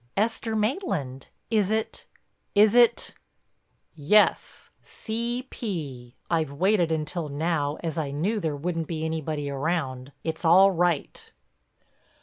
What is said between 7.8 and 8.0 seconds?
as